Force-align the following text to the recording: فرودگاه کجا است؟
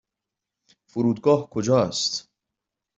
فرودگاه 0.87 1.47
کجا 1.49 1.75
است؟ 1.83 2.29